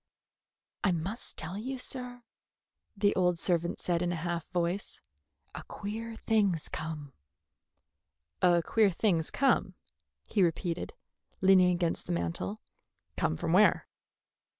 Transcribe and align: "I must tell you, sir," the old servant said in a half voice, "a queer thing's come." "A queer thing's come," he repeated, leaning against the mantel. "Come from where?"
"I 0.83 0.91
must 0.91 1.37
tell 1.37 1.59
you, 1.59 1.77
sir," 1.77 2.23
the 2.97 3.15
old 3.15 3.37
servant 3.37 3.77
said 3.79 4.01
in 4.01 4.11
a 4.11 4.15
half 4.15 4.47
voice, 4.49 4.99
"a 5.53 5.61
queer 5.61 6.15
thing's 6.15 6.69
come." 6.69 7.13
"A 8.41 8.63
queer 8.63 8.89
thing's 8.89 9.29
come," 9.29 9.75
he 10.27 10.41
repeated, 10.41 10.93
leaning 11.39 11.69
against 11.69 12.07
the 12.07 12.13
mantel. 12.13 12.59
"Come 13.15 13.37
from 13.37 13.53
where?" 13.53 13.87